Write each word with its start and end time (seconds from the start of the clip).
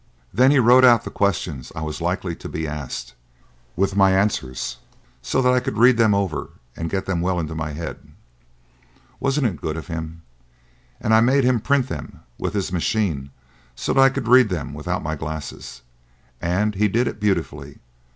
Then 0.33 0.49
he 0.49 0.57
wrote 0.57 0.83
out 0.83 1.03
the 1.03 1.11
questions 1.11 1.71
I 1.75 1.81
was 1.81 2.01
likely 2.01 2.35
to 2.37 2.49
be 2.49 2.67
asked, 2.67 3.13
with 3.75 3.95
my 3.95 4.13
answers, 4.13 4.77
so 5.21 5.43
that 5.43 5.53
I 5.53 5.59
could 5.59 5.77
read 5.77 5.97
them 5.97 6.15
over 6.15 6.49
and 6.75 6.89
get 6.89 7.05
them 7.05 7.21
well 7.21 7.39
into 7.39 7.53
my 7.53 7.73
head. 7.73 7.99
Wasn't 9.19 9.45
it 9.45 9.61
good 9.61 9.77
of 9.77 9.85
him! 9.89 10.23
And 10.99 11.13
I 11.13 11.21
made 11.21 11.43
him 11.43 11.59
print 11.59 11.87
them 11.87 12.21
with 12.39 12.55
his 12.55 12.71
machine 12.73 13.29
so 13.75 13.93
that 13.93 14.01
I 14.01 14.09
could 14.09 14.27
read 14.27 14.49
them 14.49 14.73
without 14.73 15.03
my 15.03 15.15
glasses, 15.15 15.83
and 16.41 16.73
he 16.73 16.87
did 16.87 17.07
it 17.07 17.19
beautifully. 17.19 17.77